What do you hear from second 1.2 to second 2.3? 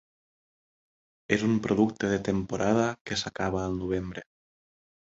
És un producte de